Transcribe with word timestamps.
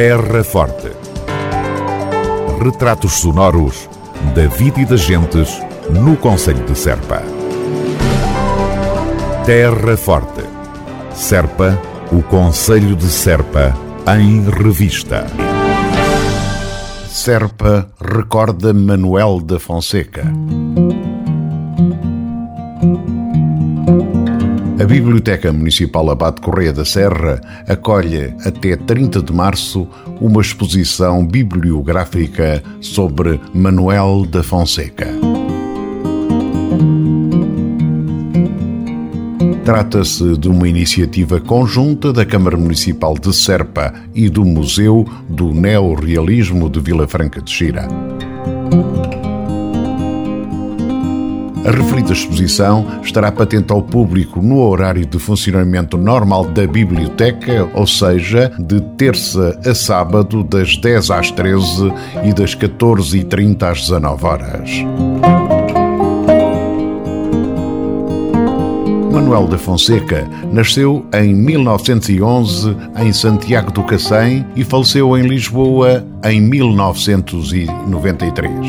Terra 0.00 0.44
Forte. 0.44 0.92
Retratos 2.62 3.14
sonoros 3.14 3.90
da 4.32 4.46
vida 4.46 4.80
e 4.80 4.84
das 4.84 5.00
gentes 5.00 5.60
no 5.90 6.16
Conselho 6.16 6.64
de 6.64 6.78
Serpa. 6.78 7.20
Terra 9.44 9.96
Forte. 9.96 10.44
Serpa, 11.12 11.76
o 12.12 12.22
Conselho 12.22 12.94
de 12.94 13.08
Serpa, 13.08 13.76
em 14.16 14.48
revista. 14.48 15.26
Serpa 17.08 17.90
recorda 18.00 18.72
Manuel 18.72 19.40
da 19.40 19.58
Fonseca. 19.58 20.22
A 24.80 24.84
Biblioteca 24.84 25.52
Municipal 25.52 26.08
Abade 26.08 26.40
Correia 26.40 26.72
da 26.72 26.84
Serra 26.84 27.40
acolhe 27.66 28.32
até 28.44 28.76
30 28.76 29.20
de 29.20 29.32
março 29.32 29.88
uma 30.20 30.40
exposição 30.40 31.26
bibliográfica 31.26 32.62
sobre 32.80 33.40
Manuel 33.52 34.24
da 34.24 34.40
Fonseca. 34.40 35.08
Trata-se 39.64 40.38
de 40.38 40.48
uma 40.48 40.68
iniciativa 40.68 41.40
conjunta 41.40 42.12
da 42.12 42.24
Câmara 42.24 42.56
Municipal 42.56 43.18
de 43.18 43.34
Serpa 43.34 43.92
e 44.14 44.28
do 44.28 44.44
Museu 44.44 45.04
do 45.28 45.52
Neorrealismo 45.52 46.70
de 46.70 46.78
Vila 46.78 47.08
Franca 47.08 47.42
de 47.42 47.50
Xira. 47.50 47.88
A 51.68 51.70
referida 51.70 52.12
exposição 52.14 52.86
estará 53.02 53.30
patente 53.30 53.70
ao 53.74 53.82
público 53.82 54.40
no 54.40 54.58
horário 54.58 55.04
de 55.04 55.18
funcionamento 55.18 55.98
normal 55.98 56.46
da 56.46 56.66
biblioteca, 56.66 57.68
ou 57.74 57.86
seja, 57.86 58.50
de 58.58 58.80
terça 58.96 59.60
a 59.66 59.74
sábado, 59.74 60.42
das 60.42 60.78
10 60.78 61.10
às 61.10 61.30
13 61.30 61.92
e 62.24 62.32
das 62.32 62.56
14h30 62.56 63.62
às 63.64 63.82
19 63.82 64.24
horas. 64.24 64.70
Manuel 69.12 69.46
da 69.46 69.58
Fonseca 69.58 70.26
nasceu 70.50 71.04
em 71.12 71.34
1911 71.34 72.74
em 72.96 73.12
Santiago 73.12 73.70
do 73.72 73.84
Cacém 73.84 74.42
e 74.56 74.64
faleceu 74.64 75.18
em 75.18 75.26
Lisboa 75.26 76.02
em 76.24 76.40
1993. 76.40 78.68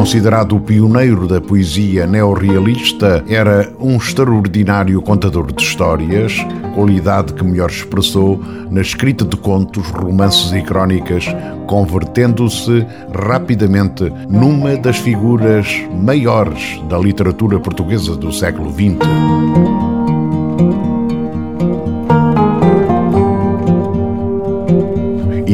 Considerado 0.00 0.56
o 0.56 0.60
pioneiro 0.60 1.28
da 1.28 1.42
poesia 1.42 2.06
neorrealista, 2.06 3.22
era 3.28 3.70
um 3.78 3.96
extraordinário 3.96 5.02
contador 5.02 5.52
de 5.52 5.62
histórias, 5.62 6.38
qualidade 6.74 7.34
que 7.34 7.44
melhor 7.44 7.68
expressou 7.68 8.42
na 8.70 8.80
escrita 8.80 9.26
de 9.26 9.36
contos, 9.36 9.86
romances 9.88 10.52
e 10.52 10.62
crónicas, 10.62 11.26
convertendo-se 11.66 12.86
rapidamente 13.14 14.10
numa 14.26 14.74
das 14.78 14.96
figuras 14.96 15.68
maiores 15.92 16.80
da 16.88 16.96
literatura 16.96 17.60
portuguesa 17.60 18.16
do 18.16 18.32
século 18.32 18.72
XX. 18.72 18.96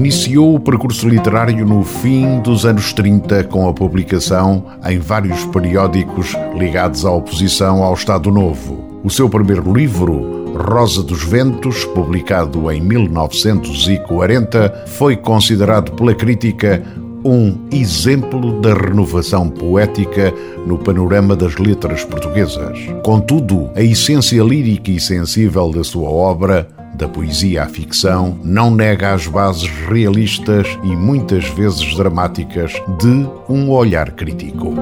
Iniciou 0.00 0.54
o 0.54 0.60
percurso 0.60 1.06
literário 1.06 1.66
no 1.66 1.84
fim 1.84 2.40
dos 2.40 2.64
anos 2.64 2.94
30 2.94 3.44
com 3.44 3.68
a 3.68 3.74
publicação 3.74 4.64
em 4.88 4.98
vários 4.98 5.44
periódicos 5.44 6.34
ligados 6.56 7.04
à 7.04 7.10
oposição 7.10 7.82
ao 7.82 7.92
Estado 7.92 8.30
Novo. 8.30 9.02
O 9.04 9.10
seu 9.10 9.28
primeiro 9.28 9.74
livro, 9.74 10.54
Rosa 10.56 11.02
dos 11.02 11.22
Ventos, 11.22 11.84
publicado 11.84 12.72
em 12.72 12.80
1940, 12.80 14.84
foi 14.86 15.18
considerado 15.18 15.92
pela 15.92 16.14
crítica 16.14 16.82
um 17.22 17.68
exemplo 17.70 18.58
da 18.62 18.72
renovação 18.72 19.50
poética 19.50 20.32
no 20.66 20.78
panorama 20.78 21.36
das 21.36 21.56
letras 21.56 22.04
portuguesas. 22.04 22.78
Contudo, 23.04 23.68
a 23.76 23.82
essência 23.82 24.42
lírica 24.42 24.90
e 24.90 24.98
sensível 24.98 25.70
da 25.70 25.84
sua 25.84 26.08
obra 26.08 26.79
da 27.00 27.08
poesia 27.08 27.62
à 27.62 27.66
ficção, 27.66 28.38
não 28.44 28.70
nega 28.70 29.14
as 29.14 29.26
bases 29.26 29.68
realistas 29.88 30.66
e 30.84 30.94
muitas 30.94 31.46
vezes 31.48 31.94
dramáticas 31.96 32.72
de 32.98 33.26
um 33.48 33.70
olhar 33.70 34.10
crítico. 34.12 34.74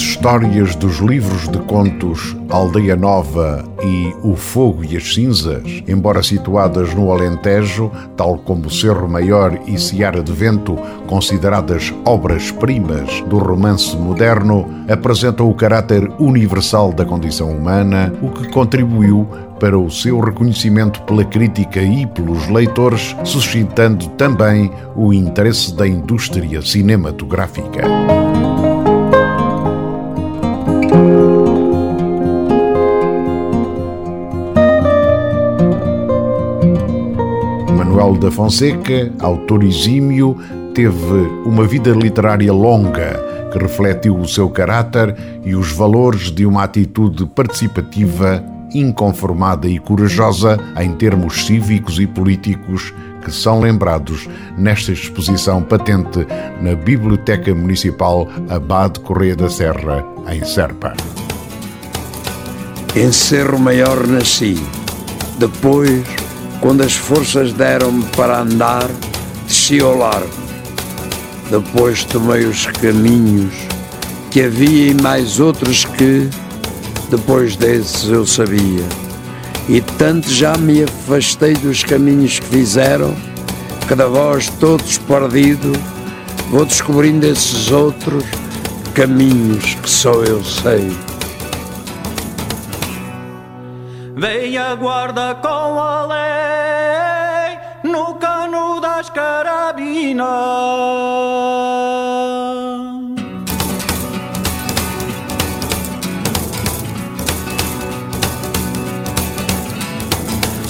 Histórias 0.00 0.76
dos 0.76 0.98
livros 0.98 1.48
de 1.48 1.58
contos 1.58 2.36
Aldeia 2.48 2.94
Nova 2.94 3.64
e 3.82 4.14
O 4.22 4.36
Fogo 4.36 4.84
e 4.84 4.96
as 4.96 5.14
Cinzas, 5.14 5.82
embora 5.88 6.22
situadas 6.22 6.94
no 6.94 7.10
Alentejo, 7.10 7.90
tal 8.16 8.38
como 8.38 8.70
Cerro 8.70 9.08
Maior 9.08 9.58
e 9.66 9.78
Seara 9.78 10.22
de 10.22 10.32
Vento, 10.32 10.76
consideradas 11.06 11.92
obras-primas 12.04 13.20
do 13.22 13.38
romance 13.38 13.96
moderno, 13.96 14.84
apresentam 14.88 15.50
o 15.50 15.54
caráter 15.54 16.08
universal 16.18 16.92
da 16.92 17.04
condição 17.04 17.50
humana, 17.50 18.12
o 18.22 18.30
que 18.30 18.48
contribuiu 18.48 19.28
para 19.58 19.78
o 19.78 19.90
seu 19.90 20.20
reconhecimento 20.20 21.02
pela 21.02 21.24
crítica 21.24 21.82
e 21.82 22.06
pelos 22.06 22.48
leitores, 22.48 23.16
suscitando 23.24 24.08
também 24.10 24.70
o 24.94 25.12
interesse 25.12 25.74
da 25.74 25.86
indústria 25.86 26.62
cinematográfica. 26.62 28.27
Manuel 38.08 38.18
da 38.18 38.30
Fonseca, 38.30 39.12
autor 39.20 39.62
exímio, 39.62 40.34
teve 40.74 41.28
uma 41.44 41.66
vida 41.66 41.90
literária 41.90 42.50
longa 42.52 43.22
que 43.52 43.58
refletiu 43.58 44.16
o 44.16 44.26
seu 44.26 44.48
caráter 44.48 45.14
e 45.44 45.54
os 45.54 45.72
valores 45.72 46.30
de 46.30 46.46
uma 46.46 46.64
atitude 46.64 47.26
participativa, 47.26 48.42
inconformada 48.72 49.68
e 49.68 49.78
corajosa 49.78 50.58
em 50.80 50.92
termos 50.94 51.44
cívicos 51.44 51.98
e 52.00 52.06
políticos 52.06 52.94
que 53.22 53.30
são 53.30 53.60
lembrados 53.60 54.26
nesta 54.56 54.92
exposição 54.92 55.62
patente 55.62 56.26
na 56.62 56.74
Biblioteca 56.74 57.54
Municipal 57.54 58.26
Abade 58.48 59.00
Correia 59.00 59.36
da 59.36 59.50
Serra, 59.50 60.04
em 60.32 60.42
Serpa. 60.44 60.94
Em 62.96 63.12
Cerro 63.12 63.58
Maior 63.58 64.06
nasci. 64.06 64.56
Depois, 65.38 66.27
quando 66.60 66.82
as 66.82 66.94
forças 66.94 67.52
deram-me 67.52 68.04
para 68.16 68.40
andar, 68.40 68.88
desci 69.46 69.80
ao 69.80 69.96
largo. 69.96 70.28
Depois 71.50 72.04
tomei 72.04 72.44
os 72.44 72.66
caminhos 72.66 73.54
que 74.30 74.42
havia 74.42 74.90
e 74.90 75.02
mais 75.02 75.40
outros 75.40 75.84
que, 75.84 76.28
depois 77.10 77.56
desses, 77.56 78.08
eu 78.08 78.26
sabia. 78.26 78.84
E 79.68 79.80
tanto 79.80 80.30
já 80.30 80.56
me 80.56 80.84
afastei 80.84 81.54
dos 81.54 81.84
caminhos 81.84 82.38
que 82.38 82.46
fizeram, 82.46 83.14
que 83.86 83.94
da 83.94 84.06
voz 84.06 84.48
todos 84.60 84.98
perdido, 84.98 85.72
vou 86.50 86.64
descobrindo 86.64 87.26
esses 87.26 87.70
outros 87.70 88.24
caminhos 88.94 89.74
que 89.74 89.88
só 89.88 90.12
eu 90.24 90.42
sei. 90.44 90.90
Vem 94.16 94.58
a 94.58 94.74
guarda 94.74 95.34
com 95.36 95.48
a 95.48 96.06
carabinas. 100.14 100.28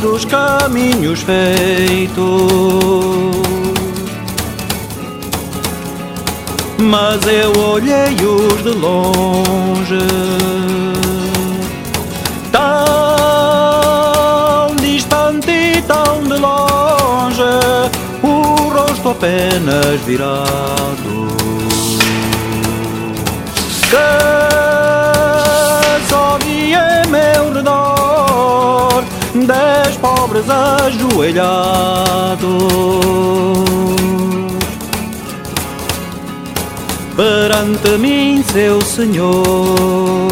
dos 0.00 0.24
caminhos 0.24 1.20
feitos. 1.22 2.22
Mas 6.78 7.20
eu 7.26 7.52
olhei-os 7.60 8.62
de 8.62 8.70
longe 8.70 9.98
Tão 12.50 12.66
distante 14.76 15.50
e 15.50 15.82
tão 15.82 16.22
de 16.22 16.34
longe 16.34 17.42
apenas 19.12 20.00
virado. 20.00 21.28
Que 23.90 24.31
dez 30.42 30.42
pobres 30.42 30.48
ajoelhados 30.48 32.02
perante 37.16 37.98
mim, 37.98 38.42
seu 38.52 38.80
Senhor. 38.80 40.28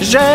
Gente 0.00 0.30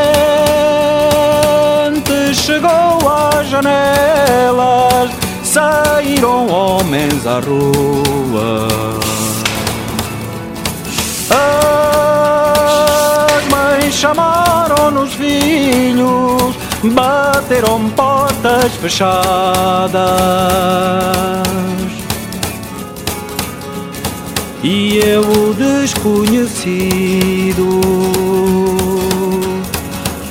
chegou 2.34 2.70
às 3.10 3.48
janelas, 3.48 5.10
saíram 5.44 6.48
homens 6.48 7.26
à 7.26 7.40
rua. 7.40 8.68
As 13.36 13.48
mães 13.50 13.94
chamaram 13.96 14.92
nos 14.92 15.14
filhos, 15.14 16.56
bateram 16.90 17.90
portas 17.92 18.74
fechadas 18.74 19.94
e 24.64 24.98
eu 24.98 25.22
o 25.22 25.54
desconhecido. 25.54 27.70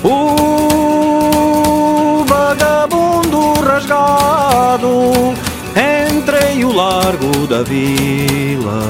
O 0.04 2.24
vagabundo 2.26 3.52
rasgado, 3.60 5.32
entrei 5.76 6.64
o 6.64 6.72
largo 6.72 7.46
da 7.46 7.62
vila. 7.62 8.82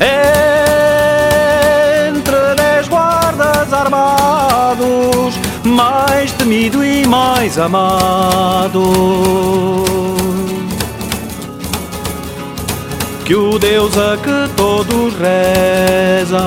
Entre 0.00 0.71
mais 5.72 6.30
temido 6.32 6.84
e 6.84 7.06
mais 7.06 7.58
amado. 7.58 8.82
que 13.24 13.36
o 13.36 13.58
Deus 13.58 13.96
a 13.96 14.16
que 14.18 14.54
todos 14.56 15.14
rezam, 15.14 16.44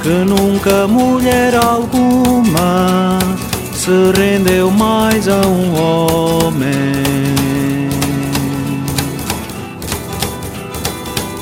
que 0.00 0.08
nunca 0.08 0.86
mulher 0.86 1.56
alguma 1.56 3.18
se 3.74 4.12
rendeu 4.16 4.70
mais 4.70 5.26
a 5.26 5.40
um 5.40 5.74
homem. 5.74 7.37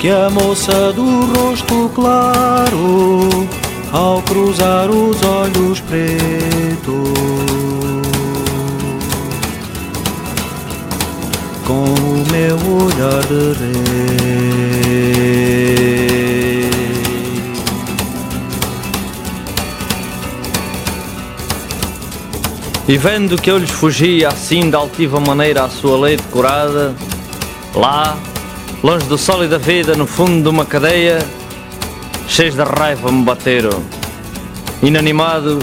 Que 0.07 0.13
a 0.13 0.31
moça 0.31 0.93
do 0.93 1.25
rosto 1.35 1.91
claro, 1.93 3.49
ao 3.91 4.23
cruzar 4.23 4.89
os 4.89 5.21
olhos 5.21 5.81
pretos, 5.81 6.87
com 11.67 11.83
o 11.93 12.25
meu 12.31 12.57
olhar 12.85 13.21
de 13.27 13.53
rei. 13.59 13.91
E 22.87 22.97
vendo 22.97 23.43
que 23.43 23.51
eu 23.51 23.59
lhes 23.59 23.73
fugia 23.73 24.29
assim 24.29 24.71
de 24.71 24.77
altiva 24.77 25.19
maneira 25.19 25.65
à 25.65 25.69
sua 25.69 25.99
lei 25.99 26.17
decorada, 26.17 26.95
lá, 27.75 28.17
longe 28.83 29.07
do 29.07 29.19
sol 29.19 29.45
e 29.45 29.49
da 29.49 29.59
vida, 29.59 29.95
no 29.95 30.07
fundo 30.07 30.43
de 30.43 30.49
uma 30.49 30.65
cadeia, 30.65 31.19
cheios 32.29 32.55
de 32.55 32.63
raiva 32.63 33.11
me 33.11 33.23
bateram. 33.23 33.83
Inanimado, 34.83 35.59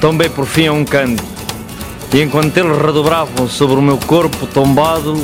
tombei 0.00 0.28
por 0.28 0.46
fim 0.46 0.66
a 0.66 0.72
um 0.72 0.84
canto 0.84 1.34
e 2.14 2.22
enquanto 2.22 2.56
eles 2.58 2.80
redobravam 2.80 3.48
sobre 3.48 3.74
o 3.74 3.82
meu 3.82 3.98
corpo 3.98 4.46
tombado, 4.46 5.16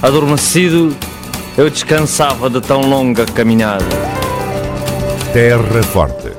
adormecido, 0.00 0.96
eu 1.58 1.68
descansava 1.68 2.48
de 2.48 2.60
tão 2.60 2.82
longa 2.82 3.26
caminhada. 3.26 3.84
Terra 5.32 5.82
Forte. 5.82 6.30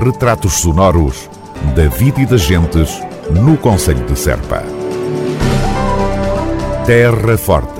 Retratos 0.00 0.60
sonoros 0.60 1.28
da 1.74 1.88
vida 1.88 2.20
e 2.20 2.26
das 2.26 2.42
gentes 2.42 3.00
no 3.30 3.56
Conselho 3.56 4.06
de 4.06 4.16
Serpa. 4.16 4.62
Terra 6.86 7.36
Forte. 7.36 7.79